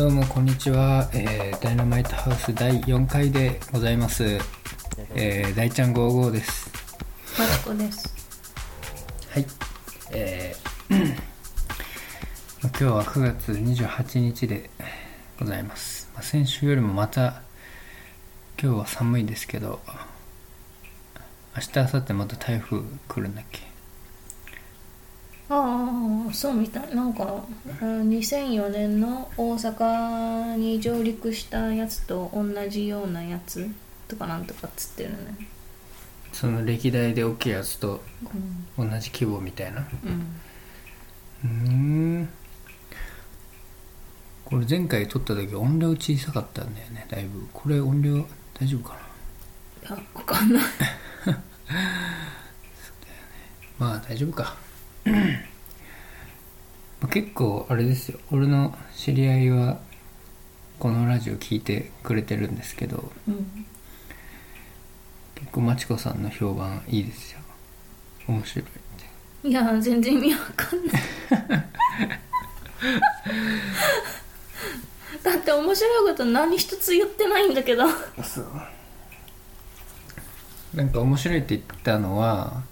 [0.00, 4.38] どうもこんにちは、えーダイナマイトハウス第4回でございます、
[5.14, 6.72] えー、大ちゃん55です。
[7.38, 8.08] マツコです。
[9.28, 9.46] はい。
[10.12, 11.04] えー ま
[12.64, 14.70] あ今日は9月28日で
[15.38, 17.42] ございます、まあ、先週よりもまた
[18.58, 19.80] 今日は寒いですけど
[21.54, 23.69] 明日明後日また台風来るんだっけ？
[25.52, 26.94] ああ、そうみたい。
[26.94, 33.68] なんか、あ2004年の大阪に上陸したやつと同じようなやつ
[34.06, 35.16] とかなんとかっつってるね。
[36.32, 38.00] その歴代で大きいやつと
[38.78, 38.88] うん。
[38.88, 39.84] 同じ規模みたいな
[41.44, 42.28] うん。
[44.44, 48.94] これ前回撮った時音量小さかったんだよねだいぶこれ音量大丈夫か
[49.88, 49.96] な？
[49.96, 50.62] いや、わかんない。
[53.78, 54.69] まあ大丈夫かまあ
[57.10, 59.80] 結構あれですよ俺の知り合いは
[60.78, 63.66] このラジオ聞いてくれてるんですけどうん。
[65.34, 67.40] 結構まちこさんの評判いいですよ
[68.28, 68.80] 面白いって
[69.42, 70.96] いや、全然意味わかんない。
[75.22, 77.86] だって面白いこと何一つ言ってないんだけど。
[78.22, 78.46] そう
[80.74, 82.62] なんか面白いって言ったのは、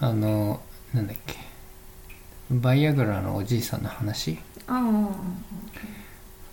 [0.00, 0.60] あの
[0.94, 1.36] なんだっけ
[2.50, 5.08] バイアグラのおじいさんの話、ああ。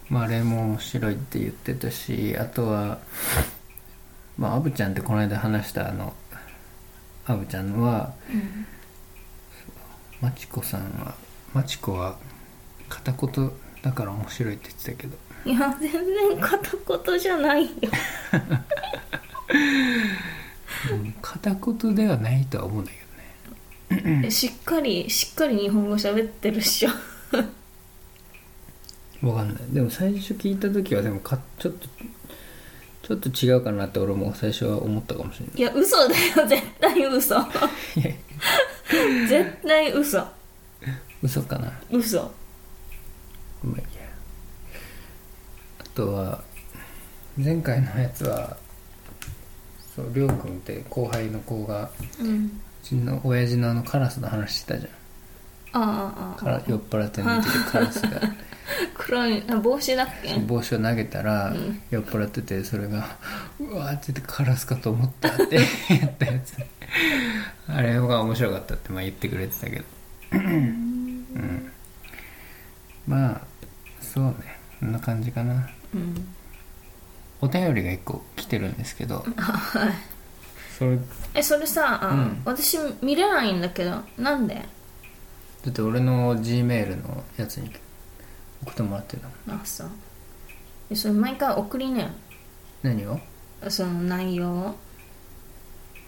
[0.09, 2.99] まあ、あれも面白いって言ってたしあとは
[4.37, 6.13] まあアブちゃんってこの間話したあの
[7.25, 8.67] アブちゃんはうん。
[10.21, 11.13] マチコさんは
[11.53, 12.17] マチコは
[12.89, 17.71] 片言だから面白いって言ってたけどいや、全然片言じゃないよ。
[20.91, 23.06] うん片言ではないとは思うんだけどね
[24.25, 26.91] えしっかりしっかり日本語喋ってるっしょ。
[29.27, 29.57] わかんない。
[29.69, 31.87] でも最初聞いた時はでもかちょっと
[33.07, 35.57] ちょっと違うかなって俺も最初は思ったかもしれない。
[35.57, 36.11] いや嘘だよ。
[36.47, 37.35] 絶対嘘。
[39.27, 40.27] 絶対嘘。
[41.23, 41.71] 嘘かな。
[41.91, 42.19] 嘘。
[43.63, 43.83] まあいいや。
[45.79, 46.43] あとは
[47.37, 48.57] 前回のやつは
[49.95, 51.89] そうりょうくんって後輩の子が
[52.19, 52.27] うん。
[52.27, 52.31] う
[52.89, 55.83] ちの親父のあのカラスの話してたじゃん。
[55.83, 56.39] ああああ。
[56.39, 58.21] から酔っ払って寝てるカラスが。
[58.97, 60.35] 黒いあ帽子だっけ？
[60.39, 61.81] 帽子を投げたら、うん。
[61.89, 63.17] 酔っ払っててそれが
[63.59, 65.59] 「うわ」って言ってカラスかと思ったって
[65.89, 66.55] 言ったやつ。
[67.67, 69.85] あれが面白かったってまあ言ってくれてたけど。
[70.33, 71.71] うん。
[73.07, 73.41] まあ
[74.01, 74.33] そうね。
[74.79, 75.69] こんな感じかな。
[75.93, 76.27] うん。
[77.41, 79.25] お便りが1個来てるんですけど。
[79.37, 80.16] はい
[80.77, 80.95] それ。
[80.97, 81.01] だ
[81.33, 82.41] えそれさあ、うん。
[82.45, 84.65] 私見れないんだけどなんで？
[85.67, 87.71] って俺の G メールのやつに
[88.63, 89.55] 送ってもらってるの。
[89.55, 89.89] あそう。
[90.89, 92.11] えそれ毎回送りね
[92.83, 93.19] 何を？
[93.69, 94.75] その内容を。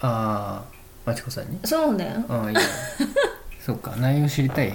[0.01, 0.65] ああ
[1.05, 1.59] まちこさんに？
[1.65, 2.23] そうだよ。
[2.29, 2.61] ああいいよ。
[3.59, 4.69] そっか内容知りたい？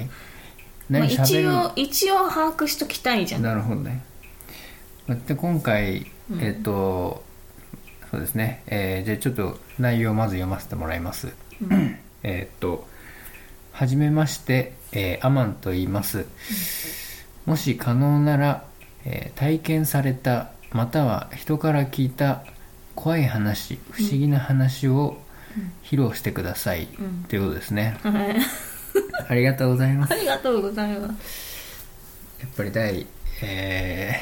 [0.91, 1.25] まあ、何喋る？
[1.25, 3.43] 一応一応把握しときたいじゃん。
[3.43, 4.04] なるほどね。
[5.27, 6.41] で今回うん。
[6.43, 7.22] えっ、と
[8.14, 11.34] そうですね、えーじゃあちょっと内容をまず読ませてもらいます。
[11.69, 11.98] うん。
[12.22, 12.86] えっ、と
[13.72, 16.26] はじめまして、えーアマンと言います、
[17.44, 18.66] もし可能なら、
[19.04, 22.44] えー体験されたまたは人から聞いた
[22.94, 25.19] 怖い話不思議な話を
[25.82, 27.24] 披露してください、うん。
[27.24, 27.98] ということですね。
[28.04, 28.36] はい。
[29.26, 30.14] ありがとうございます。
[30.14, 31.91] ありがとうございます。
[32.41, 33.06] やっぱり第、
[33.42, 34.20] え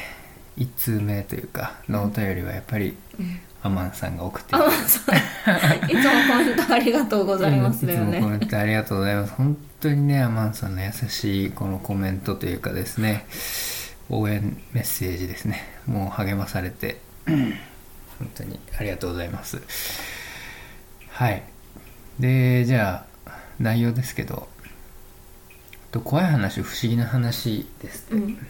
[0.57, 5.15] 1通目というかのお便りはやっぱり、うんアマンさんが送ってあ、そう。
[5.91, 8.45] いつもコメントありがとうございますだよいつもコメね。
[8.45, 13.25] ントありがとうございます本当にねアマンさんの優しいこのコメントというかですね
[14.09, 19.61] 応援メッセージですねもう励まされて 本当にありがとうございます
[21.09, 21.43] はい
[22.19, 24.47] でじゃあ内容ですけど
[25.91, 28.47] と怖い話不思議な話ですって、うん。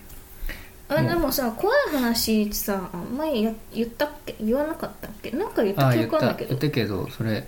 [0.90, 4.36] あでもさ、怖い話ってさ、前や言ったっけ？
[4.40, 5.32] 言わなかったっけ？
[5.32, 6.56] なんか言った記あ言っ憶あるんだけど。
[6.56, 7.48] た言ったけどそれ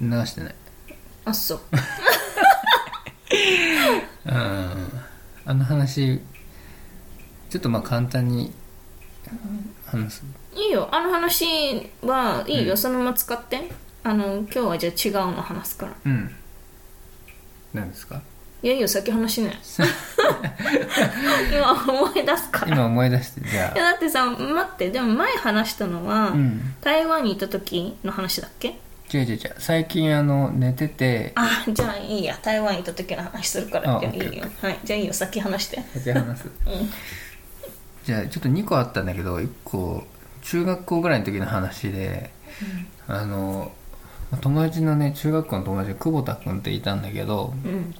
[0.00, 0.54] 流してない
[1.24, 1.60] あ、そう。
[4.26, 4.32] うん
[5.44, 6.20] あの話
[7.50, 8.52] ちょっとまあ簡単に
[9.86, 10.24] 話す
[10.54, 10.88] いいよ。
[10.92, 12.72] あの話はいいよ。
[12.72, 13.70] うんそのまま使って。
[14.04, 15.92] あの、今日はじゃあ違うの話すから。
[16.04, 16.34] うん
[17.72, 18.20] 何ですか？
[18.62, 19.52] いやいいよ、先話しね。
[21.52, 22.72] 今思い出すから。
[22.74, 26.74] 今思い出してじゃいやだってさ、待って、でも前話したのは、あうん。
[26.80, 28.76] 台湾に行った時の話だっけ？
[29.12, 31.32] 違う違う違う最近あの寝てて。
[31.34, 32.38] あじゃあいいや。
[32.42, 33.96] 台湾行った時の話するから。
[33.96, 34.44] あじゃあいいよ。
[34.62, 35.82] はいじゃあいいよ先話して。
[35.98, 36.46] 先話す。
[36.66, 36.90] うん。
[38.04, 40.04] じゃあちょっと2個あったんだけど1個
[40.42, 42.30] 中学校ぐらいの時の話で
[43.06, 43.70] あの
[44.40, 47.94] 友達のね中学校の友達で久保田君っていたんだけどうん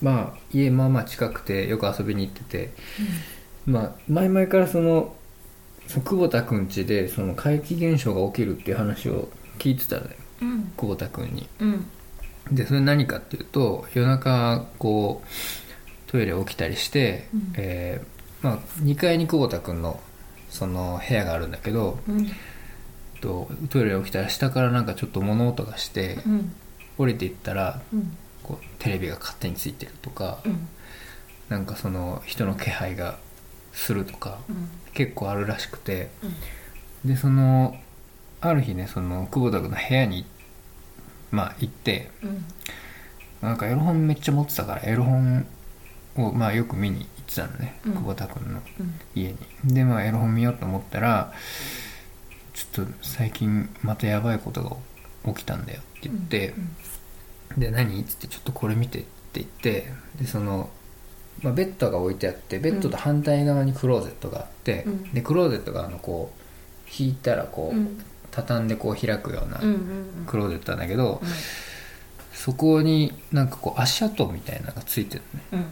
[0.00, 2.70] まあ家まあまあ近くてよく遊びに行ってて、
[3.66, 5.14] まあ前々からその
[5.88, 9.28] 久保田君家でその怪奇現象が起きるっていう話を
[9.58, 10.10] 聞いてたのよ。
[10.42, 10.72] うん。
[10.76, 11.48] 久保田君に。
[11.60, 11.86] うん。
[12.52, 17.52] でそれ何かっていうと夜中こうトイレ起きたりして、うん。
[17.56, 19.98] えーまあ、2階に久保田君の
[20.48, 22.30] その部屋があるんだけどうん。
[23.20, 26.52] とトイレ起きたら下からなんかちょっと物音がしてうん。
[26.98, 28.16] 降りていったらうん
[28.48, 30.68] こうテレビが勝手についてるとか、うん。
[31.50, 33.18] なんかその人の気配が
[33.72, 34.70] するとかうん。
[34.94, 36.10] 結構あるらしくて
[37.04, 37.10] うん。
[37.10, 37.76] でその
[38.40, 40.24] ある日ねその久保田君の部屋に
[41.30, 42.44] まあ行ってうん。
[43.42, 45.46] なんかエロ本めっちゃ持ってたからエロ本
[46.16, 47.92] をまあよく見に行ってたのね、うん。
[47.92, 48.94] 久保田君のうん。
[49.14, 49.36] 家に。
[49.64, 51.32] でまあエロ本見ようと思ったら
[52.54, 54.76] ちょっと最近またやばいことが
[55.32, 56.54] 起きたんだよって言って、
[57.56, 58.00] で何？
[58.00, 60.68] っつってちょっとこれ見てって言ってでその、
[61.42, 69.74] まあ、ベッドが置いてあってベッドと反対側にクローゼットがあって、うんでクローゼットがあのこう引いたらこう、うん畳んでこう開くようなうんう
[70.22, 71.28] んクローゼットなんだけど、うん
[72.34, 75.22] そこになんかこう足跡みたいなのがついてる
[75.52, 75.66] のね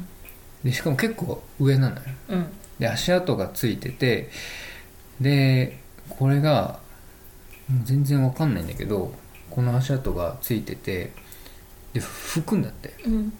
[0.64, 2.46] うんでしかも結構上なのようん
[2.80, 4.30] で足跡がついてて
[5.20, 5.78] で
[6.08, 6.80] これが
[7.84, 9.14] 全然わかんないんだけど
[9.50, 11.12] この足跡がついてて
[11.98, 12.94] で拭くんだって。
[13.04, 13.32] うん。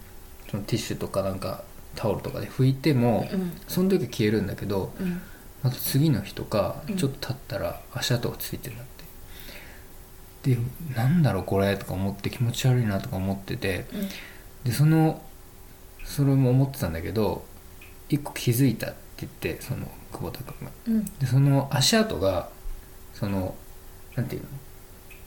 [0.49, 1.63] そのティッシュとかなんか
[1.95, 3.51] タオルとかで拭いても、うん。
[3.67, 5.21] その時は消えるんだけどうん。
[5.63, 6.95] また次の日とかうん。
[6.95, 8.85] ちょっと経ったら足跡がついてるんだっ
[10.43, 10.55] て。
[10.55, 10.57] で
[10.95, 13.85] なんだろうこれとか思って気持ち悪いなとか思ってて
[14.63, 15.21] でその
[16.05, 17.43] それも思ってたんだけど
[18.07, 20.71] 一個気づいたって言ってその久保田君が。
[20.87, 21.05] うん。
[21.19, 22.49] でその足跡が
[23.13, 23.55] その
[24.15, 24.47] なんていうの？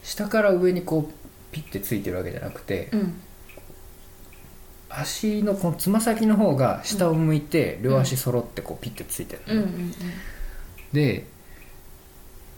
[0.01, 1.20] 下から上にこう
[1.51, 3.21] ピッてついてるわけじゃなくて、うん。
[4.89, 9.93] 足のこのつま先の方が下を向いて、両足揃ってこうピッてついてるの、うんうん
[10.93, 11.25] で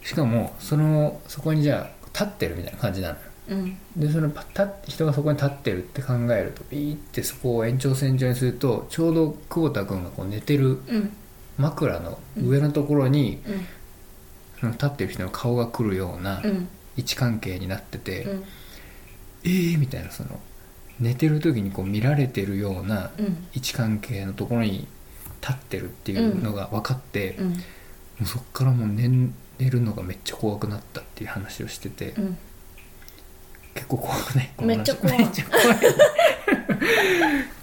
[0.02, 3.20] しかもそのそこにじゃあ立ってるみたいな感じなのよ。
[3.50, 3.78] うん。
[3.96, 11.16] でそのパ立って人がそこに立ってるって考えるとピーってそこを延長線上にするとちょうど久保田君がこう寝てるうん。
[11.58, 13.66] 枕の上のところに、うん。
[14.60, 16.68] その立ってる人の顔が来るようなうん。
[16.98, 18.44] 位置関係になってて、うん
[19.44, 20.40] えーみたいなその
[21.00, 23.48] 寝てる時にこう見られてるようなうん。
[23.54, 24.88] 位置関係のところに
[25.42, 27.54] 立ってるっていうのが分かって、もうん。
[28.22, 29.10] うそっからもう寝
[29.60, 32.38] 寝るのがめっちゃ怖くなったっていう話をしてて、うん。
[33.74, 34.52] 結構怖くない？
[34.56, 34.78] この話。
[34.78, 35.18] めっちゃ怖い。
[35.18, 35.78] めっちゃ怖い。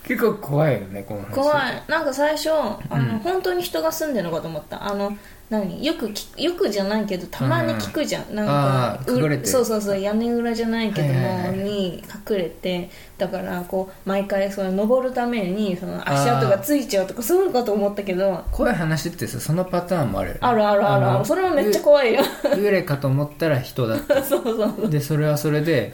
[0.05, 1.35] 結構怖いよねこの話。
[1.35, 1.83] 怖い。
[1.89, 3.19] なんか最初あの、うん。
[3.21, 4.85] 本当に人が住んでるのかと思った。
[4.87, 5.17] あの
[5.51, 5.85] 何？
[5.85, 9.43] よく聞くよくじゃないけどたまに聞くじゃん、なんかうあー隠れて。
[9.43, 11.97] るそうそうそう屋根裏じゃないけども、に
[12.29, 12.89] 隠れて
[13.19, 18.45] だからこう毎回その登るためにその足跡がついちゃうとかそういうのかと思ったけど。
[18.53, 22.23] 怖い話ってさそのパターンもあるあるあるあるあのるそれもめっちゃ怖いよ。
[22.45, 24.23] 幽霊かと思ったら人だった。
[24.25, 24.91] そうそうそう。
[24.91, 25.93] でそれはそれで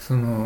[0.00, 0.44] その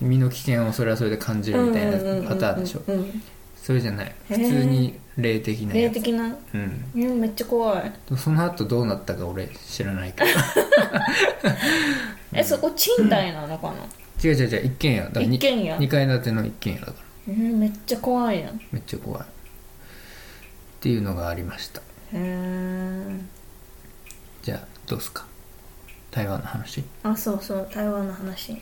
[0.00, 2.82] 身の危険をそれはそれで感じるみたいなパターンでしょ。
[2.86, 3.22] うんうんうん。
[3.56, 4.14] それじゃない。
[4.28, 5.94] 普通に霊的な霊やつ。
[5.94, 6.36] 的な？
[6.54, 6.84] うん。
[6.94, 7.92] うんめっちゃ怖い。
[8.16, 10.30] その後どうなったか俺知らないけど。
[12.32, 13.76] えそこ賃貸なのかな？
[14.22, 15.00] 違う違う違う一軒家。
[15.02, 15.76] だからに一軒家。
[15.76, 16.92] 2階建ての一軒家だか
[17.28, 17.28] ら。
[17.28, 18.48] うんめっちゃ怖いやん。
[18.56, 19.22] へめっちゃ怖い。
[19.22, 19.24] っ
[20.80, 21.80] ていうのがありました。
[22.12, 23.20] え
[24.42, 25.24] じゃあどうすか？
[26.10, 26.84] 台湾の話。
[27.02, 28.60] あそうそう台湾の話。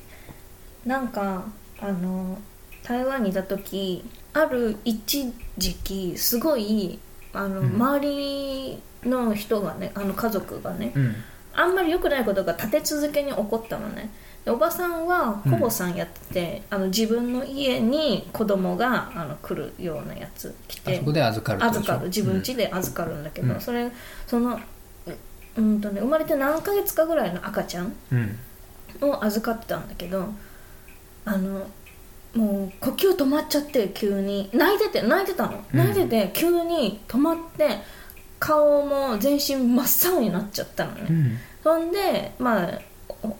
[0.87, 1.45] なんか
[1.81, 2.39] あの
[2.83, 6.99] 台湾にいた時ある一時期すごい
[7.33, 7.75] あの、うん。
[7.75, 11.14] 周りの人がねあの家族がねうん。
[11.57, 14.11] あんまり良くないことが立て続けに起こったのね。
[14.45, 21.93] でおばさんは保母さんやってて、あの自分の家に子供があの来るようなやつ来てあそこで預かるってことでしょ？
[21.93, 22.09] 預かる。
[22.09, 23.61] 自分家で預かるんだけど、うん。
[23.61, 23.91] それ
[24.26, 24.57] その
[25.07, 25.12] う
[25.57, 28.38] うんとね生まれて何ヶ月かぐらいの赤ちゃんうん。
[29.00, 30.29] を預かってたんだけど
[31.25, 31.67] あの
[32.35, 34.50] もう呼吸止まっちゃって急に。
[34.53, 35.64] 泣いてて泣いてたの。
[35.73, 35.79] うん。
[35.79, 37.79] 泣いてて急に止まって
[38.38, 41.38] 顔も全身真っ青になっちゃったのね、うん。
[41.62, 42.81] そんでまあ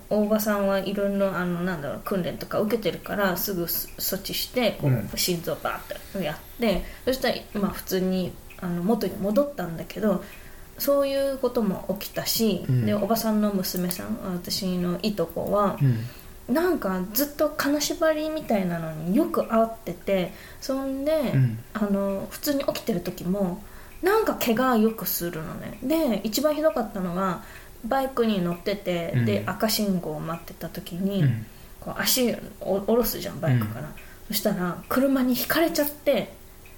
[0.09, 5.09] お大場さんはいろいろあのなんだろう訓練とか受けてるからすぐす措置してこう、うん。
[5.17, 6.85] 心臓バーッとやって。
[7.05, 10.23] そしたら、まあ、普通にあの元に戻ったんだけど
[10.79, 12.87] そういうことも起きたし、うん。
[12.87, 16.07] でおばさんの娘さん私のいとこはう、ん
[16.49, 21.59] なんかずっと金縛りみたいなのによく会っててそんで、うん。
[21.73, 23.63] あの普通に起きてる時も
[24.03, 25.79] なんか怪我よくするのね。
[25.83, 27.43] で一番ひどかったのが
[27.87, 29.25] バイクに乗ってて、うん。
[29.25, 31.47] で赤信号を待ってた時に、うん。
[31.81, 33.91] こう足を下ろすじゃんバイクから、
[34.29, 36.35] そしたら車にひかれちゃって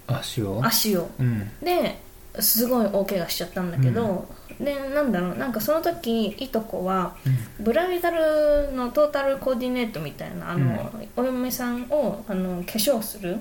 [0.07, 0.61] 足を？
[0.63, 1.09] 足を。
[1.19, 1.49] うん。
[1.61, 2.01] で
[2.41, 4.27] すごい大怪我しちゃったんだけど、
[4.59, 7.15] でなんだろうなんかその時いとこは
[7.59, 13.37] ブライダルのトータルコーディネートみたいなあの、お嫁さんをあの化粧する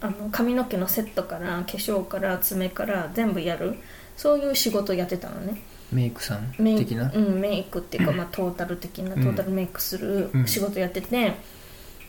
[0.00, 3.76] あの髪の毛のセットから化粧から爪から全部やる
[4.16, 5.62] そういう仕事やってたのね。
[5.92, 7.12] メイクさんメイ的な？
[7.14, 9.28] うん、メイクっていうか、まあ、トータル的なトうん。
[9.28, 10.46] ータルメイクするうん。
[10.46, 11.34] 仕事やってて、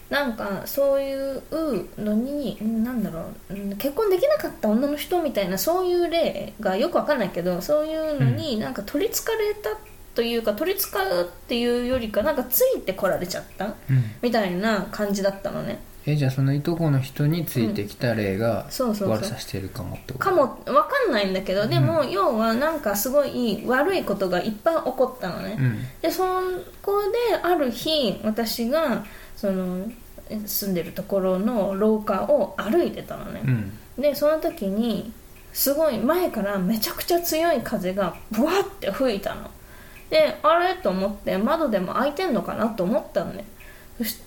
[0.09, 1.41] なんかそういう
[1.97, 9.69] のになんだろううん結婚できなかった女の人みたいなそういう例がよくわかんないけどそういうのになんか取りつかれた
[10.13, 13.73] というか取りつかうっていうよりかなんかついてこられちゃったうん。
[14.21, 20.19] みたいな感じだったのねえじゃあそのいとこの人についてきた例が悪さしてるかもってこと？
[20.19, 25.79] かもわかんないんだけどでも、要はなんかすごい悪いことがいっぱい起こったのね、うん。
[26.01, 26.25] でそ
[26.81, 29.05] こである日私が
[29.37, 29.87] その
[30.45, 33.41] 住んでるところの廊下を歩いてたのね。
[33.97, 34.01] う、ん。
[34.01, 35.13] でその時に
[35.53, 39.49] すごい前からめちゃくちゃ強い風がブワッて吹いたの。
[40.09, 40.75] であれ？
[40.75, 43.45] と思って窓でも開いてんのかなと思ったのね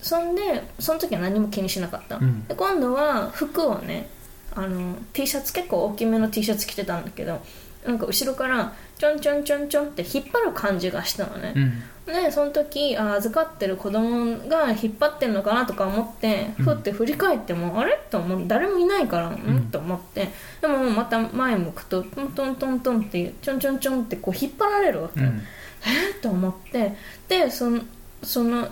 [0.02, 2.46] そんでその時は何も気にしなかった、うん。
[2.46, 4.08] で今度は服をね
[4.54, 7.40] あの T シャツ結構大きめの T シャツ着てたんだけど
[7.86, 11.82] なんか後ろからちょんちょんちょんちょんって引っ張る感じがしたのね、うん。
[12.06, 16.64] でその時あ預かってる子供が引っ張ってんのかなとか思ってうん。
[16.64, 18.00] ふって振り返っても、あれ？
[18.10, 18.44] と思う。
[18.48, 19.70] 誰もいないからうん、ん？
[19.70, 20.28] と思って。
[20.60, 25.42] でもまた前向くとトントントントンってちょんちょんちょんってこう引っ張られるわけ、うん。
[25.84, 26.10] え？
[26.16, 26.96] っと思って。
[27.28, 27.82] でその
[28.22, 28.68] その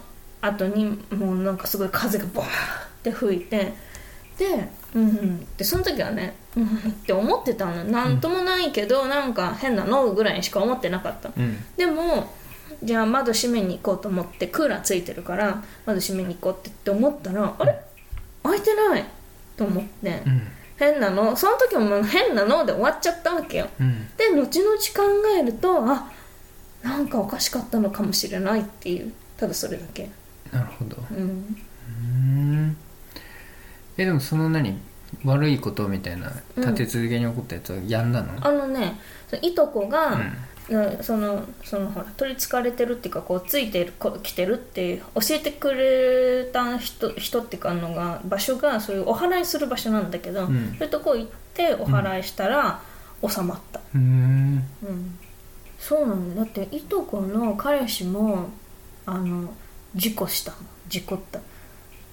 [0.47, 2.49] 後にもうなんかすごい風がバーっ
[3.03, 3.73] て吹いて
[4.39, 6.73] で,、うんうん、でその時はね、うんうん、っ
[7.07, 7.85] て思ってたの。
[7.85, 11.31] なんともないけど、なんか変なのぐらいにしか思ってなかった。
[11.37, 11.57] うん。
[11.77, 12.33] でも
[12.83, 17.79] じゃあ窓閉めに行こうと思ってクーラーついてるから窓閉めに行こうってって思ったらあれ？
[18.43, 19.05] 開いてない！
[19.57, 20.43] と思って、うん。
[20.77, 21.37] 変なの？
[21.37, 23.69] その時も変なので終わっちゃったわけよ。
[23.81, 24.09] うん。
[24.17, 24.83] で後々考
[25.41, 26.11] えるとあ
[26.83, 29.13] なんかおかしかったのかもしれないっていう。
[29.37, 30.09] ただそれだけ
[30.55, 30.97] なるほど。
[31.11, 31.57] うん。
[31.91, 32.77] うん。
[33.99, 34.81] えでもその何？
[35.25, 36.63] 悪いことみたいなうん。
[36.63, 38.47] 立て続けに起こったやつはやんだの？
[38.47, 38.99] あのね
[39.43, 40.33] いとこが、うん。
[40.69, 50.75] なそのそのほら取りつかれてるっていうかこうついてるこ来てるって教えてくれた人人っていうかのが場所がそういうお祓いする場所なんだけど、うん。
[50.79, 52.81] そういうとこ行ってお祓いしたら
[53.29, 54.65] 収まった、うん。
[54.83, 55.19] うん。
[55.79, 56.47] そうなんだよ。
[56.47, 58.49] だっていとこの彼氏も
[59.05, 59.53] あの
[59.95, 60.57] 事故したの。
[60.89, 61.41] 事故った。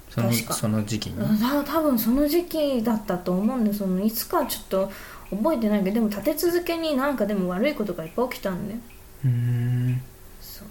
[0.10, 0.54] その確か。
[0.54, 1.16] その時期に？
[1.18, 4.92] うんだ多分その時期だったと思うんでそのいつかちょっと
[5.30, 8.80] 覚えてないけどでも立て続けになんかでも悪いことがいっぱい起きたんだよ。
[9.24, 10.02] うん。
[10.42, 10.68] そう。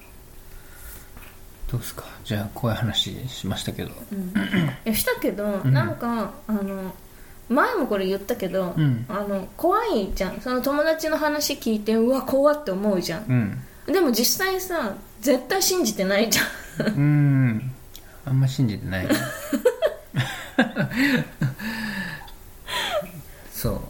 [1.73, 2.05] どうですか？
[2.25, 3.91] じゃあこういう話しましたけど。
[4.13, 4.33] うん、い
[4.85, 5.73] やしたけど、ん。
[5.73, 6.95] なんかあの
[7.49, 9.07] 前もこれ言ったけど、うん。
[9.09, 10.41] あの怖いじゃん。
[10.41, 13.25] その友達の話聞いてうわ怖って思うじゃん。
[13.87, 13.93] うん。
[13.93, 16.43] でも実際さ絶対信じてないじゃ
[16.85, 16.87] ん。
[16.87, 17.73] うん。
[18.25, 19.09] あんま信じてない。
[23.53, 23.81] そう。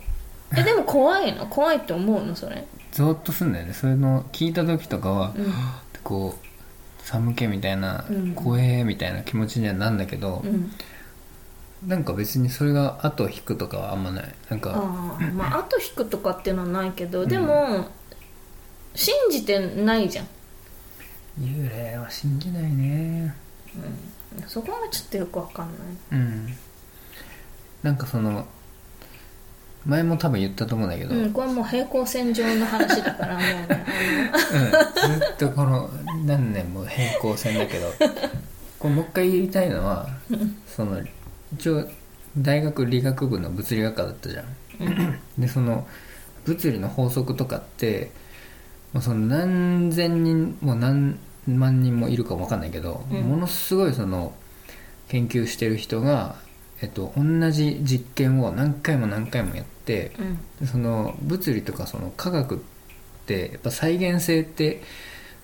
[0.56, 1.46] えでも怖いの？
[1.46, 2.66] 怖いって思うのそれ？
[2.92, 3.72] ゾーッとすんだよね。
[3.72, 5.52] それの聞いた時とかは、うん。
[6.02, 6.46] こう
[7.06, 8.34] 寒気みたいな、うん。
[8.34, 10.72] 怖えみたいな気持ちにはなんだけどう、ん。
[11.87, 14.34] なんか別にそれが後引くとかはあんまない。
[14.49, 14.78] なんかああ
[15.32, 17.87] まあ 後引くとかっていうのはないけど、でも
[18.94, 20.26] 信じてないじゃん、
[21.38, 23.34] 幽霊は信じないね。
[24.34, 25.76] うん、そこはちょっとよくわかんない。
[26.12, 26.54] うん。
[27.82, 28.46] なんかその
[29.87, 33.84] 前も多分言ったと思うんだけど、うん、これはもう平行線上の話だからもうね
[35.08, 35.20] うん。
[35.20, 35.88] ずっとこの
[36.25, 37.87] 何年も平行線だけど。
[38.78, 40.08] これもう一回言いたいのは
[40.66, 41.02] その
[41.54, 41.87] 一応
[42.38, 44.46] 大学理学部の物理学科だったじゃん。
[45.38, 45.87] でその
[46.44, 48.10] 物理の法則とかって
[48.92, 53.23] もうその何千人も何万人もいるか分かんないけど、うん。
[53.23, 54.35] ものすごいその
[55.09, 56.37] 研究してる人が、
[56.82, 60.38] えっと、同じ実験を何回も何回もやってうん。
[60.61, 62.59] でその物理とかその科学っ
[63.26, 64.82] てやっぱ再現性って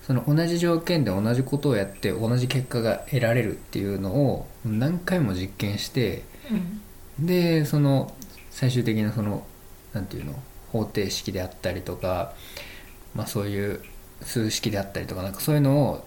[0.02, 7.26] その同じ条件で同じことをやって同じ結果が得られるっていうのを何回も実験してうん。
[7.26, 8.14] でその
[8.50, 9.46] 最終的なその
[9.92, 10.34] なんていうの
[10.72, 12.34] 方程式であったりとか、
[13.16, 13.80] まあ、そういう
[14.22, 16.06] 数式であったりとかなんかそういうのを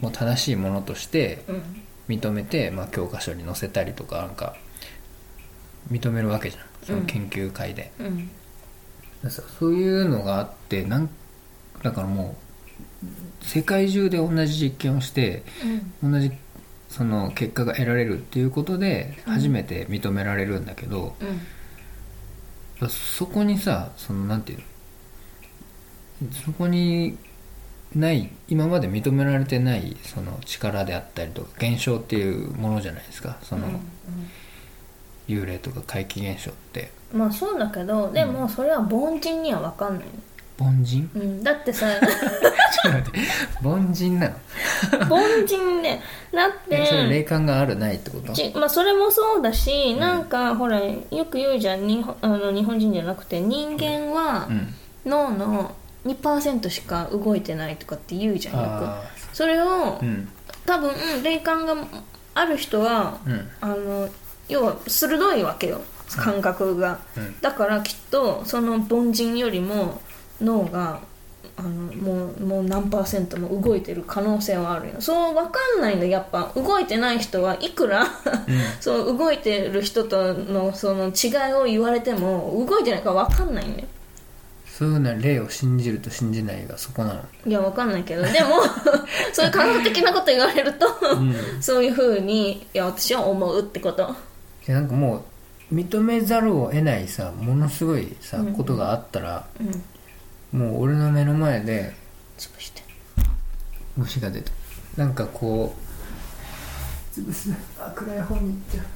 [0.00, 1.62] もう正しいものとしてうん。
[2.08, 4.56] 認めて、まあ、教科書に載せたりとかなんか
[5.90, 6.64] 認めるわけじゃん。
[6.82, 8.30] その研究会で、うん。
[9.22, 11.10] だからそういうのがあってなん
[11.82, 12.34] だからも
[13.02, 15.42] う世界中で同じ実験をして
[16.02, 16.32] 同じ
[16.88, 19.34] その結果が得られるっていうことでうん。
[19.34, 21.14] 初めて認められるんだけど、
[22.80, 22.88] うん。
[22.88, 24.64] そこにさそのなんていうの？
[26.44, 27.16] そこに
[27.94, 33.38] ない今まで認められてないその力であったりとか現象っていうものじゃないですか。
[33.42, 33.66] その、
[35.28, 36.90] 幽霊とか怪奇現象って。
[37.12, 40.04] まあそうだけどでもそれは凡人には分かんない。
[40.60, 41.08] 凡人？
[41.14, 43.20] の、うん、だってさ ちょっと待って。
[43.64, 44.34] 凡人なの？
[45.08, 46.00] 凡人で
[46.34, 48.32] だっえそれて霊感があるないってこと？
[48.32, 50.98] ちまあ、それもそうだし、なんかほらよ
[51.30, 51.86] く言うじゃん。
[51.86, 54.74] 日本あの日本人じゃなくて人間はうん。
[55.06, 55.74] 脳の
[56.06, 59.02] 2%しか動いてないとかって言うじゃんよあ
[59.32, 59.36] く。
[59.36, 60.28] それをあうん。
[60.66, 61.74] 多分霊感が
[62.34, 63.48] ある人はうん。
[63.60, 64.08] あの
[64.48, 65.80] 要は鋭いわけよ。
[66.16, 67.40] 感覚が、うん。
[67.40, 70.00] だからきっとその凡人よりも
[70.40, 71.00] 脳が
[71.56, 74.94] あのもうもう何パーセントも動いてる可能性はあるよ。
[75.00, 76.06] そう分かんないんだ。
[76.06, 78.06] やっぱ動いてない人はいくら
[78.80, 83.88] そう動いてる人とのその違いを言われても動いてないから分かんないんだよ
[84.78, 88.22] そういうのは霊を信じると信じないがそこなのいや分かんないけど。
[88.22, 88.62] でも
[89.34, 90.86] そういう科学的なこと言われると、
[91.60, 94.04] そういうふうにいや私は思うってこと。
[94.68, 95.24] いやなんかも
[95.72, 99.48] う認めざるを得ないさものすごいさ、うんことがあったら
[100.52, 100.60] うん。
[100.60, 101.96] もう俺の目の前で
[102.38, 102.84] 潰して。
[103.96, 104.52] 虫が出た。
[104.96, 105.74] なんかこ
[107.16, 107.50] う潰す。
[107.80, 108.86] あ暗い方に行っちゃう。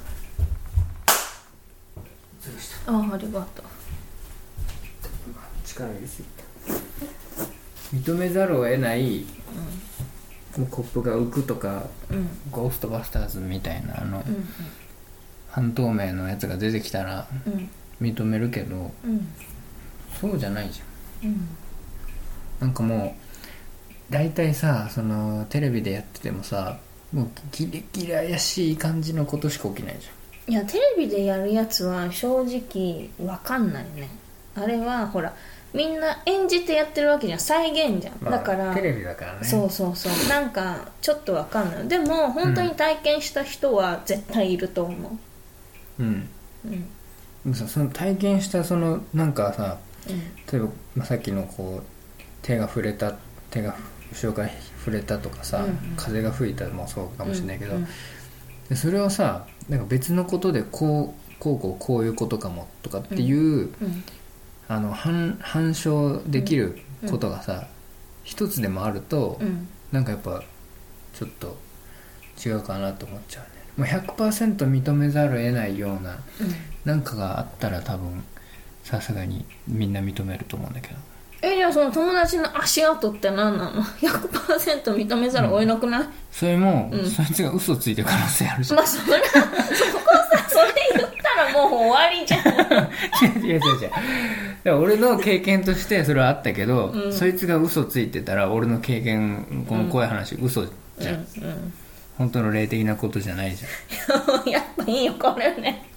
[2.40, 2.92] 潰した。
[2.92, 3.71] ああありがとう
[5.74, 6.22] 力入れす
[7.96, 9.24] ぎた認めざるを得ない、
[10.56, 12.28] もうコップが浮くとかうん。
[12.50, 14.48] ゴーストバスターズみたいなあの、うん
[15.50, 17.68] 半透明のやつが出てきたらうん。
[18.00, 19.28] 認めるけどうん。
[20.18, 21.30] そうじゃないじゃん。
[21.30, 21.48] うん。
[22.60, 23.14] なんかも
[24.10, 26.78] う大体さそのテレビでやっててもさ
[27.12, 30.08] もうギリギリ怪しい感じのことしか起きないじ
[30.52, 34.08] いやテレビでやるやつは正直わかんないね。
[34.54, 35.34] あれはほら
[35.74, 39.44] みんな演じてやってるわけじゃん再現じゃん、ゃん、だからテレビだからね。
[39.44, 40.28] そうそうそう。
[40.28, 41.88] なんかちょっとわかんない。
[41.88, 45.18] でも本当に体験した人は絶対いると思
[45.98, 46.02] う。
[46.02, 46.06] ん。
[46.06, 46.80] ううん。
[46.80, 46.86] で
[47.46, 50.18] もさその体験したそのなんかさうん。
[50.20, 53.14] 例えば、まあ、さっきのこう手が触れた
[53.50, 53.74] 手が
[54.12, 55.94] 後ろから触れたとかさ、うんうん。
[55.96, 57.86] 風が吹いたもそうかもしれないけど、うん
[58.68, 64.04] でそれをさなんか別のことでこうこうこうこういうことかもとかっていう、うん
[64.72, 66.78] あの反反証できる
[67.10, 67.68] ことがさ、
[68.24, 69.68] 一つでもあると、うん。
[69.92, 70.42] なんかやっぱ
[71.12, 71.58] ちょっと
[72.42, 73.62] 違うかなと思っちゃうね。
[73.76, 76.18] もう100%認めざるを得ないような
[76.86, 78.24] なんかがあったら多分
[78.82, 80.94] さすがにみんな認めると思うんだけど。
[81.42, 87.10] えじゃあその友達の足跡って何なの？100%認めざるを得なくない、それも、うん。
[87.10, 88.78] そいつが嘘ついてる可能性あるじゃん。
[88.78, 89.44] まあそれはそこ
[90.30, 92.46] さそれ言ったらもう終わりじゃん。
[93.44, 93.90] 違う違う違う違う
[94.70, 97.12] ら俺の経験としてそれはあったけど、うん。
[97.12, 100.64] そいつが嘘ついてたら俺の経験この怖い話、嘘
[100.98, 101.72] じゃん、うん
[102.18, 104.40] 本当の霊的なことじゃないじゃん。
[104.42, 105.88] う んやっぱいいよこれね、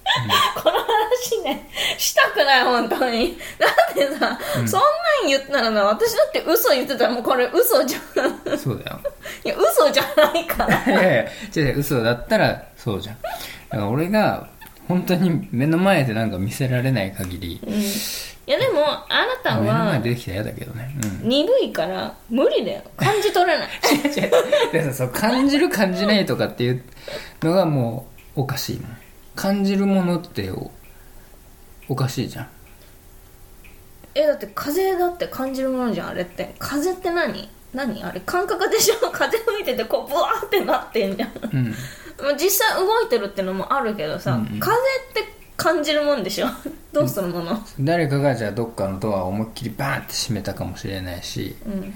[0.56, 3.38] この話ねしたくない本当に。
[3.58, 4.86] だってさ、そんな
[5.24, 7.98] ん言ったらな私だって嘘言ってたらもうこれ嘘じゃ
[8.54, 8.58] ん。
[8.58, 9.00] そうだよ。
[9.44, 10.84] いや嘘じゃないから。
[10.84, 13.18] いやいや違う嘘だったらそうじゃん。
[13.20, 13.28] だ
[13.70, 14.48] から俺が
[14.88, 17.60] 本当に目の前でなんか見せられない限り。
[17.66, 17.72] うん。
[17.74, 20.94] いやでもあなた目の前きたら嫌だけどね。
[21.22, 21.28] うん。
[21.28, 22.82] 鈍いから無理だよ。
[22.96, 23.68] 感じ取れない。
[24.74, 24.94] 違う違う。
[24.94, 26.82] そう感じる感じないとかっていう
[27.42, 28.96] のがもうおかしいもん。
[29.34, 30.70] 感じるものってお
[31.88, 32.48] おかしいじゃん。
[34.14, 36.54] えだって風だって感じるものじゃんあれって。
[36.60, 37.50] 風って何？
[37.74, 38.04] 何？
[38.04, 39.10] あれ感覚でしょ？
[39.10, 41.30] 風吹いててこうブワーってなってんじゃん。
[41.52, 41.64] うん。
[41.66, 41.74] まあ
[42.38, 44.60] 実際動いてるってのもあるけどさ、うんうん。
[44.60, 46.46] 風って感じるもんでしょ？
[46.92, 51.54] どうするもの、誰かがじゃあどっかのドアを思いっきりバーンって閉めたかもしれないし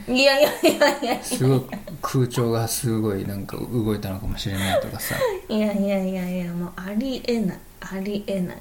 [0.09, 1.63] うん、いやいやいやいやすごい
[2.03, 5.15] 空調がすごいなんか動いたのかもしれないとかさ。
[5.49, 8.59] いやいやいやいやもうありえないありえない。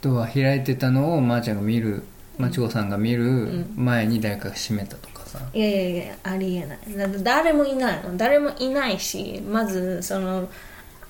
[0.00, 2.04] ドア開いてたのをまーちゃんが見る
[2.38, 6.78] まちこさんが見る前に誰かが閉めたとかさいやいやいやありえない。
[6.96, 8.16] だって誰もいないの。
[8.16, 10.48] 誰もいないしまずその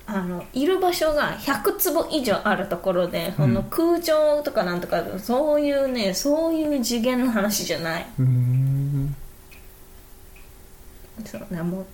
[0.06, 8.06] あのいる場所が100坪以上あるところで、その空調とかなんとかそういうねそういう次元の話じゃない。
[8.18, 9.16] うーん。
[11.24, 11.86] そうねもう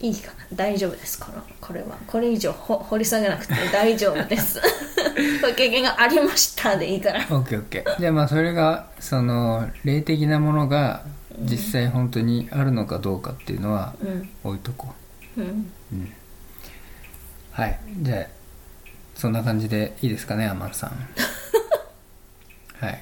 [0.00, 0.46] いいかな。
[0.52, 1.18] 大丈夫です。
[1.18, 1.96] このこれは。
[2.06, 4.60] これ以上ほ掘り下げなくて大丈夫です。
[4.60, 4.66] こ
[5.16, 7.20] ういう経験がありましたでいいから。
[7.30, 7.98] オッケーオッケー。
[7.98, 11.06] じゃあまあそれがその霊的なものが
[11.40, 14.28] 実際本当にあるのかどうかっていうのはうん。
[14.44, 14.94] 置いとこ
[15.36, 15.40] う。
[15.40, 15.44] ん。
[15.44, 15.46] う、
[15.92, 16.12] うん、
[17.52, 17.78] はい。
[18.00, 18.26] じゃあ
[19.14, 20.90] そんな感じでいいですかねアマンさん。
[22.84, 23.00] はい。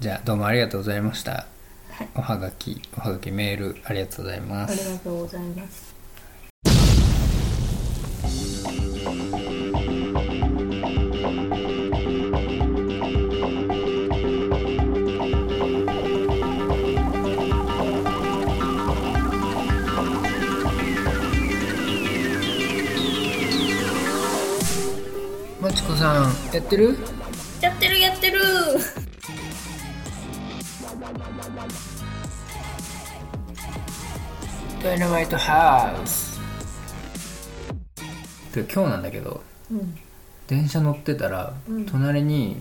[0.00, 1.46] じゃあどうもありがとうございました。
[1.90, 2.08] はい。
[2.16, 5.93] おはがきおはがきメールありがとうございまありすがとうございます
[26.04, 26.24] さん。
[26.52, 26.98] やってる？
[27.62, 28.38] やってるやってる。
[34.82, 36.38] ダイナマイトハウス
[38.52, 39.40] で今日なんだけど
[39.70, 39.98] うん
[40.46, 41.86] 電車乗ってたら、うん。
[41.86, 42.60] 隣に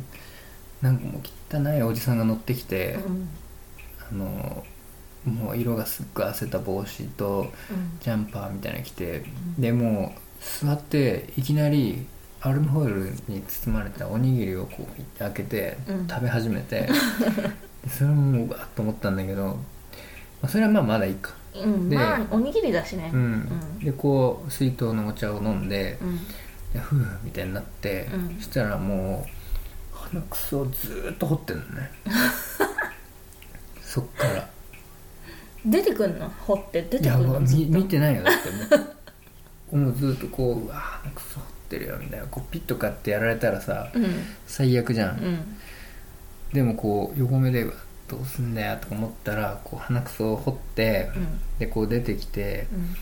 [0.81, 1.21] なんかもう
[1.53, 3.27] 汚いおじさんが乗ってきて、うん。
[4.09, 4.65] あの
[5.25, 7.99] もう色がすっごい汗た帽子とうん。
[7.99, 9.25] ジャンパーみたいなの着て、
[9.59, 12.07] でもう座っていきなり
[12.45, 16.07] アルミホイルに包まれたおにぎりをこう開けてうん。
[16.07, 16.89] 食べ始めて、
[17.87, 19.55] それももうわっと思ったんだけど、ま
[20.43, 21.89] あ、それはまあまだいいか、うん。
[21.89, 23.09] でまあおにぎりだしね。
[23.13, 23.19] うん。
[23.19, 23.79] うん。
[23.79, 26.17] でこう水筒のお茶を飲んで、うん。
[26.73, 28.35] でふうみたいになって、うん。
[28.39, 29.25] そしたらも
[29.93, 31.91] う鼻くそをずーっと掘ってんのね。
[33.81, 34.49] そっから。
[35.65, 36.29] 出てくんの？
[36.41, 37.65] 掘って出ていやもうくんのずっと。
[37.67, 38.83] 見見てないよだっても
[39.71, 39.77] う。
[39.77, 42.25] もうずっとこううわ鼻くそ掘ってるよみたいな。
[42.27, 44.05] こうピッとかってやられたらさうん。
[44.45, 45.57] 最悪じゃん、うん。
[46.53, 47.65] でもこう横目で
[48.07, 51.39] どうすんだよとか思ったらこう鼻くそを掘って、うん。
[51.59, 52.95] でこう出てきてうん。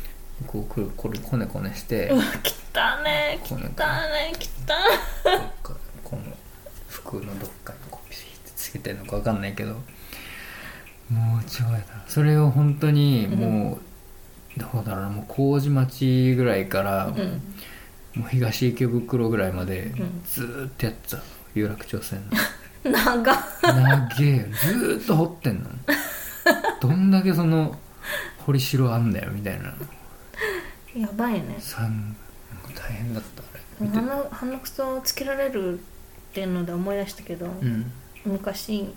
[0.47, 3.71] こうくるこれこねこねしてうわ汚ね汚ね。
[3.77, 3.77] 汚
[5.23, 6.21] どっかこの
[6.89, 12.03] 服のどっかにこうピシッてつけてるのか分かんないけどもう超やだ。
[12.07, 13.79] それを本当にも
[14.55, 15.10] う、どうだろうな。
[15.10, 17.41] もう麹町ぐらいから、うん
[18.15, 20.21] もう東池袋ぐらいまでん。
[20.26, 21.17] ずーっとやってた。
[21.54, 22.21] 有楽町線
[22.84, 22.91] の。
[22.91, 23.36] 長っ。
[23.62, 24.45] 長えよ。
[24.52, 25.69] ずーっと掘ってんの。
[26.82, 27.78] どんだけその
[28.45, 29.74] 掘りしろあんだよみたいな。
[30.95, 31.56] やばいね。
[31.60, 32.15] さん
[32.76, 33.45] 大変だったあ
[33.84, 33.88] れ。
[33.89, 35.82] 鼻鼻くそをつけられるっ
[36.34, 37.91] ていうので思い出したけど、うん。
[38.26, 38.93] 昔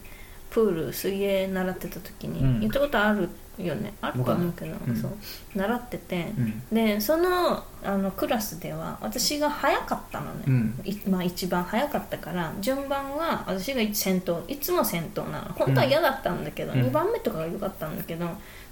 [0.51, 2.61] プール水泳習ってた時に、うん。
[2.61, 3.95] 言ったことあるよね。
[4.01, 4.97] あると思うけど、うん。
[4.97, 5.13] そう。
[5.55, 6.63] 習ってて、うん。
[6.73, 10.81] でそのあのクラスでは私が早かったのね、うん。
[10.85, 15.53] いまあ、一番早かったから順番は私が先頭いつも先頭なの。
[15.55, 16.81] 本当は嫌だったんだけど、うん。
[16.81, 18.27] 2番目とかが良かったんだけど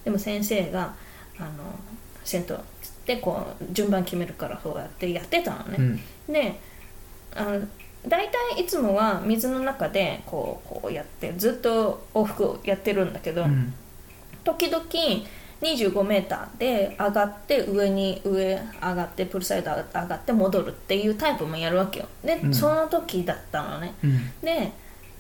[0.05, 0.95] でも先生が
[1.39, 1.51] あの
[2.25, 6.01] 先頭っつってこう順番決めるからそうやってやってたのね、うん。
[6.33, 6.59] で
[7.35, 7.61] あの
[8.09, 13.73] 大体いつもは水の中でこうこうやってずっと往復をやってるんだけど、うん
[14.45, 14.85] 時々
[15.63, 22.07] 25m で上がって上に上上がってプールサイド上がって戻るっていうタイプもやるわけよ。
[22.25, 22.55] で、うん。
[22.55, 23.95] その時だったのね。
[24.03, 24.31] うん。
[24.43, 24.73] で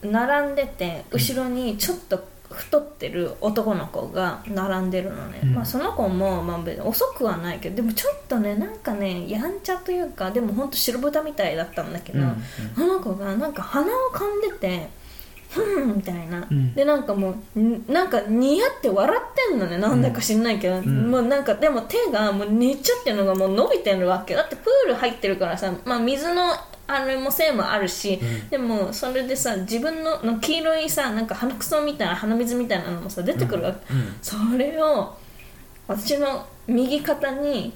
[0.02, 5.54] 並んでて後ろにちょっと太ってる男の子が並んでるのね、うん。
[5.54, 12.26] まあ、その子も、まあ、遅くはないけどでもちょっとねなんかねやんちゃというかでもほんと白豚みたいだったんだけど、うん。
[12.26, 12.36] あ
[12.84, 15.01] の子がなんか鼻を噛んでてふ
[15.60, 16.74] んみたいな、うん。
[16.74, 19.78] でなんかもうんなんかニヤって笑ってんのね。
[19.78, 21.10] なんだか知んないけど、ん。
[21.10, 26.54] もうなんかでも手がもう寝ちゃってるのがもう伸びてるわけだってプール入ってるからさ、まあ、水の
[26.86, 28.48] あれもせいもあるし、うん。
[28.48, 34.16] でもそれでさ自分のの黄色いさなんか鼻くそみたいな鼻水みたいなのもさ出てくるわけ、うん。
[34.22, 35.16] それを
[35.86, 37.72] 私の右肩に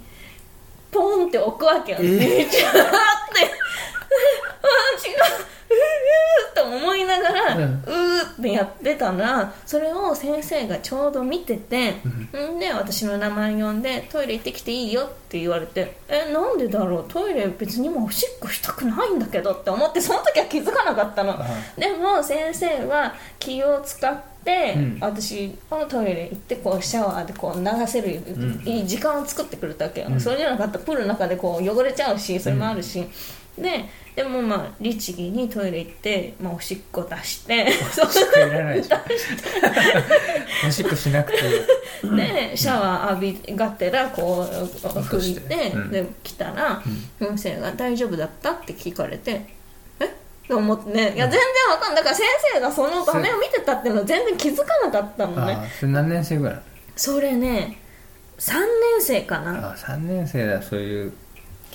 [0.90, 2.18] ポンって置くわけよ、えー。
[2.18, 2.86] めちゃーって。
[4.96, 12.58] 私 がうーと思いながら、ううんーってやってたらそれを先生がちょうど見てて、ん。
[12.58, 17.04] で私の名前呼んでトイレ行ってきていいよって言われてえなんでだろう？
[17.08, 21.32] トイレ別にもうおしっこしたくないんだけどって思ってその時は気づかなかったの。
[21.32, 21.46] あ
[21.78, 24.98] でも先生は気を使って、うん。
[25.00, 28.62] 私のトイレ行ってこうシャワーでこう流せる、ん。
[28.64, 30.20] いい時間を作ってくれたわけよ、うん。
[30.20, 33.04] それじゃなかったらプールの中でこう汚れちゃうしそれもあるし、
[33.58, 37.66] ででもまあ律儀にトイレ行って、まあ、おしっこ出して
[38.02, 38.96] おしっこいらないでしょ。
[40.66, 41.38] おしっこしなくて
[42.16, 44.64] でシャワー浴びがてらこう
[45.00, 45.90] 拭いて、うん。
[45.90, 46.82] で来たら、
[47.18, 49.46] 先生が「大丈夫だった?」って聞かれて
[50.00, 50.08] 「え？
[50.48, 51.14] と思ってね。
[51.14, 51.40] いや全然
[51.70, 52.02] わかんない。
[52.02, 55.58] だから先生がその場面を見てたっていうのは全然気づかなかったのね。
[55.80, 56.60] それ何年生ぐらい？
[56.96, 57.78] それね
[58.38, 58.64] 3年
[59.00, 59.70] 生かな。
[59.72, 61.12] あ3年生だそういう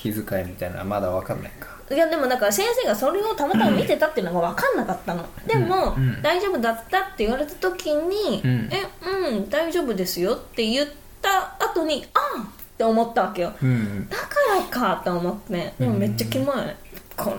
[0.02, 1.68] 気遣いみたいなまだ分かんないか。
[1.94, 5.26] いやでもだから先生がそれをたまたま見てたっていうのが分かんなかったの。
[5.46, 6.04] でも、うん。
[6.04, 8.70] うん大丈夫だったって言われた時に「うん。
[8.72, 8.88] え
[9.30, 10.88] うん大丈夫ですよ」って言っ
[11.22, 12.46] た後に「ああ!」っ
[12.78, 13.54] て思ったわけよ。
[13.62, 14.08] うん。
[14.10, 14.24] だか
[14.58, 15.74] らかと思って。
[15.80, 16.56] でもめっちゃキモい、
[17.16, 17.36] この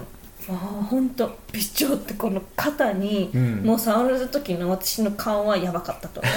[0.50, 3.62] ああ本当微調ってこの肩にうん。
[3.64, 6.20] もう触る時の私の顔はやばかったと。
[6.20, 6.34] 思 う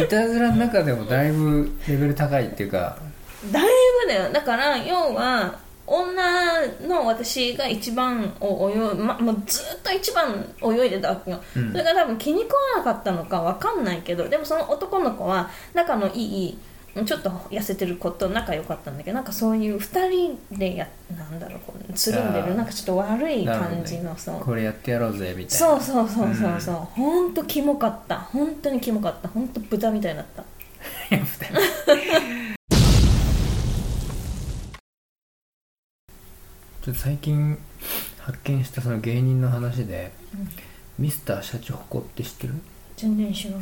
[0.00, 2.96] いいたずらの中でもだいぶレベル高いっていうか。
[3.50, 3.62] だい
[4.06, 4.32] ぶだよ。
[4.32, 11.72] だから要は女の私が一番を泳い、ま、もうずっと一番泳いでたわけよ、うん。
[11.72, 16.58] それが多分気に食わなかったのかわかんないけどでもその男の子は仲のいい
[16.94, 21.60] ちょっと痩せてる子と仲良かったんだけどなんかそういう2人でやなんだろう
[21.94, 24.40] つるんでるなんかちょっと悪い感じのそう。
[24.40, 25.66] これやってやろうぜみたいな。
[25.66, 26.74] そうそうそうそうそう。
[26.74, 28.18] 本当キモかった。
[28.18, 29.28] 本当にキモかった。
[29.28, 30.44] 本当豚みたいだった。
[36.82, 37.56] ちょっと最近
[38.18, 40.10] 発見したその芸人の話で、
[40.98, 42.54] ミスターシャチホコって知ってる？
[42.96, 43.60] 全然知らない、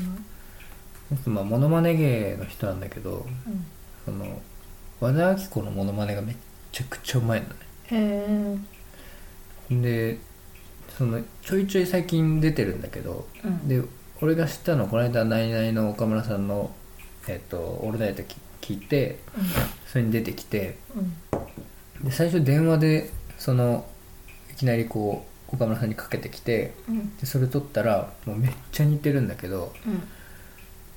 [1.27, 3.65] まあモノマネ芸の人なんだけどうん、
[4.05, 4.41] その
[5.01, 6.37] 和田アキ子のモノマネがめっ
[6.73, 7.55] ちゃくちゃうまいのね。
[7.87, 8.59] へ
[9.71, 10.19] えで
[10.97, 13.69] そのちょいちょい最近出てるんだけど、うん。
[13.69, 13.83] で
[14.21, 16.75] 俺が知ったのはこの間ナイナイの岡村さんの
[17.27, 18.23] 「えっとオールナイト」
[18.61, 19.19] 聞いて
[19.87, 21.01] それに出てきてう
[22.05, 22.05] ん。
[22.05, 23.87] で最初電話でその
[24.53, 27.17] いきなりこう岡村さんにかけてきてうん。
[27.17, 30.03] でそれ撮ったらもうめっちゃ似てるんだけどうん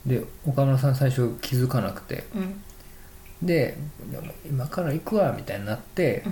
[0.06, 2.26] で岡村さん最初気づかなくて。
[2.36, 2.62] うん。
[3.42, 3.78] で
[4.50, 6.24] 今から行くわみたいになって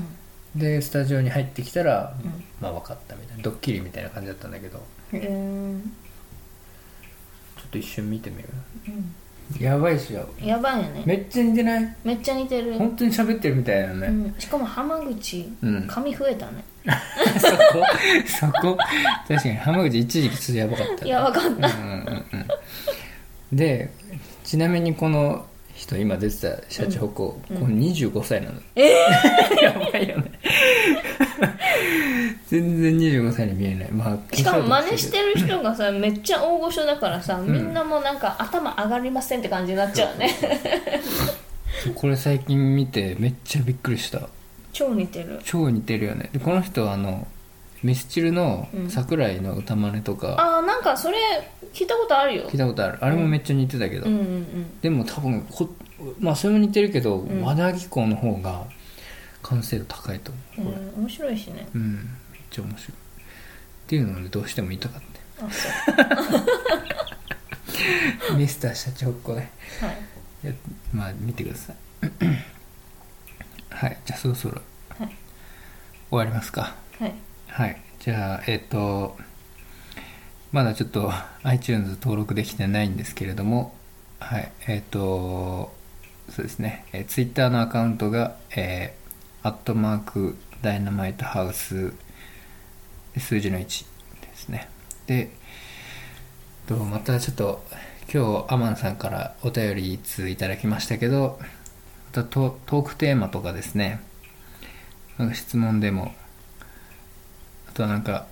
[0.55, 0.59] うん。
[0.59, 2.43] でスタジオに入ってきたら、うん。
[2.61, 4.77] まあ分かったみたいなドッキリみたいな感じだったんだけど。
[5.13, 5.77] へえ
[7.57, 8.49] ちょっと一瞬見てみる？
[8.87, 9.15] うん。
[9.59, 11.03] やばいっしょやばいよね。
[11.05, 11.95] めっちゃ似てない？
[12.05, 15.87] めっちゃ似てる、本当に喋ってるみたいなね、うん、しかも浜口、うん。
[15.87, 16.63] 髪増えたね。
[17.37, 17.85] そこ？
[18.25, 18.77] そこ？
[19.27, 21.11] 確かに浜口一時期ちょっとやばかったね。
[21.11, 21.49] やばかった。
[21.49, 22.20] うんうんうんうん
[23.51, 23.91] で
[24.43, 27.57] ちなみにこの人今出てたシャチホコ、うん。
[27.57, 30.31] この25歳なの、ええ やばいよね。
[32.47, 33.91] 全然25歳に見えない。
[33.91, 40.29] まあしかも真似しるてる人がさ めっちゃ大御所だからさ、みんなもうなんか頭上がりませんって感じになっちゃうね。
[41.95, 44.29] これ最近見てめっちゃびっくりした。
[44.73, 45.39] 超似てる。
[45.43, 46.29] 超似てるよね。
[46.31, 47.27] でこの人はあの
[47.83, 48.89] ミスチルのうん。
[48.89, 50.35] 桜井の歌真似とか。
[50.39, 51.17] ああなんかそれ
[51.73, 52.49] 聞いたことあるよ。
[52.49, 52.97] 聞いたことある。
[53.03, 55.69] あれもめっちゃ似てたけど、うんうんでも多分こ
[56.19, 57.41] まあそれも似てるけど、ん。
[57.41, 58.65] 和田アキ子の方が
[59.43, 61.67] 完成度高いとうん、思う、うん、面白いしね。
[61.73, 61.95] うん。
[62.31, 62.91] めっちゃ面白い。
[62.91, 62.93] っ
[63.87, 65.01] ていうのでどうしても言いたかっ
[65.43, 65.95] あそう。
[68.27, 69.51] た ミスターシャチホコね。
[69.81, 69.97] はい
[70.43, 70.47] い。
[70.47, 70.53] や
[70.93, 71.75] まあ見てください。
[73.69, 73.97] はい。
[74.05, 74.61] じゃあそろそろ
[74.97, 75.07] はい。
[76.09, 76.75] 終わりますか。
[76.99, 77.13] はい
[77.51, 77.81] はい。
[77.99, 79.17] じゃあえっ、と
[80.53, 81.11] まだちょっと
[81.43, 83.75] iTunes 登録できてないんですけれども
[84.19, 84.51] はい。
[84.67, 85.73] えっ、と
[86.29, 91.93] そうですね、えー、Twitter のアカウントがえー、アットマークダイナマイトハウス
[93.17, 93.85] 数字の1
[94.21, 94.69] ですね。
[95.07, 95.29] で
[96.67, 97.65] とまたちょっと
[98.13, 101.45] 今日アマンさんからお便り1通いただきましたけどま
[102.13, 103.99] たトークテーマとかですね。
[105.33, 106.13] 質問でも
[107.81, 108.27] とはなんか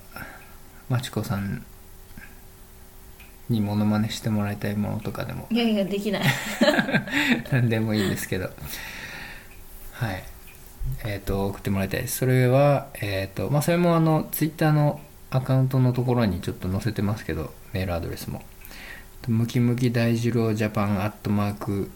[0.90, 1.66] まちこさん
[3.50, 5.48] にモノマネしてもらいたいものとかでも。
[5.50, 6.24] いやいやできない。
[7.52, 8.52] 何でもいいんですけど。
[9.94, 10.24] はい。
[11.04, 12.18] えっ、と送ってもらいたいです。
[12.18, 18.44] それはえっ、とまあそれもあのツイッターのアカウントのところにちょっと載せてますけどメールアドレスも。
[19.28, 21.90] ムキムキ大二郎ジャパンアットマーク、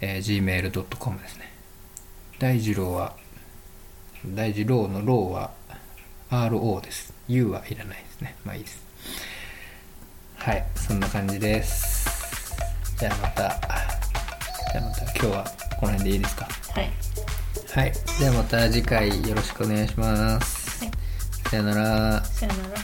[0.00, 1.50] えー、gmail.com ですね。
[2.38, 3.16] 大二郎は
[4.24, 5.58] 大二郎のローは
[6.30, 7.12] RO です。
[7.28, 8.34] U はいらないですね。
[8.44, 8.82] まあいいです。
[10.36, 12.56] はいそんな感じです。
[12.98, 13.60] じゃあまた
[14.72, 15.44] じゃあまた今日は
[15.80, 16.48] この辺でいいですか？
[16.74, 16.90] はい。
[17.70, 20.92] はいではまた次回よろしくお願いします、はい。
[21.50, 22.24] さよなら。
[22.24, 22.78] さよなら.